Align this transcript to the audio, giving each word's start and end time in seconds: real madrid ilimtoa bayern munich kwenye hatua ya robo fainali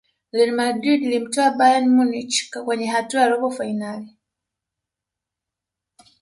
real 0.35 0.51
madrid 0.59 1.01
ilimtoa 1.03 1.51
bayern 1.51 1.87
munich 1.89 2.51
kwenye 2.65 2.85
hatua 2.87 3.21
ya 3.21 3.27
robo 3.29 3.51
fainali 3.51 4.17